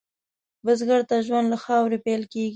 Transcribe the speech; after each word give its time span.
بزګر 0.65 1.01
ته 1.09 1.15
ژوند 1.25 1.47
له 1.53 1.57
خاورې 1.63 1.97
پېل 2.05 2.23
کېږي 2.31 2.49